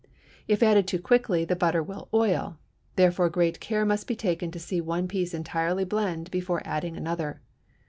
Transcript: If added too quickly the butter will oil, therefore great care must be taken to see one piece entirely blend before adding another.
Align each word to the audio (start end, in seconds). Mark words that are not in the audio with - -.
If 0.47 0.63
added 0.63 0.87
too 0.87 0.97
quickly 0.99 1.45
the 1.45 1.55
butter 1.55 1.83
will 1.83 2.09
oil, 2.11 2.57
therefore 2.95 3.29
great 3.29 3.59
care 3.59 3.85
must 3.85 4.07
be 4.07 4.15
taken 4.15 4.49
to 4.49 4.57
see 4.57 4.81
one 4.81 5.07
piece 5.07 5.31
entirely 5.31 5.85
blend 5.85 6.31
before 6.31 6.63
adding 6.65 6.97
another. 6.97 7.39